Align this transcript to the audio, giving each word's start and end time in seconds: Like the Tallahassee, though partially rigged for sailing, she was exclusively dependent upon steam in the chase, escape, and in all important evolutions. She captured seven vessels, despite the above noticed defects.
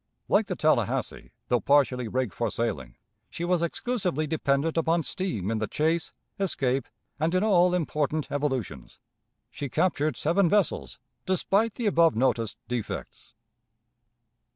Like 0.27 0.47
the 0.47 0.55
Tallahassee, 0.55 1.29
though 1.47 1.59
partially 1.59 2.07
rigged 2.07 2.33
for 2.33 2.49
sailing, 2.49 2.95
she 3.29 3.45
was 3.45 3.61
exclusively 3.61 4.25
dependent 4.25 4.75
upon 4.75 5.03
steam 5.03 5.51
in 5.51 5.59
the 5.59 5.67
chase, 5.67 6.11
escape, 6.39 6.87
and 7.19 7.35
in 7.35 7.43
all 7.43 7.75
important 7.75 8.31
evolutions. 8.31 8.97
She 9.51 9.69
captured 9.69 10.17
seven 10.17 10.49
vessels, 10.49 10.97
despite 11.27 11.75
the 11.75 11.85
above 11.85 12.15
noticed 12.15 12.57
defects. 12.67 13.35